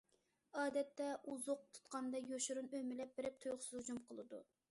[0.61, 4.45] ئادەتتە ئوزۇق تۇتقاندا يوشۇرۇن ئۆمىلەپ بېرىپ تۇيۇقسىز ھۇجۇم قىلىدۇ.